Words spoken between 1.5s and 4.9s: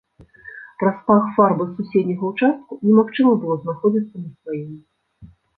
з суседняга ўчастку немагчыма было знаходзіцца на сваім.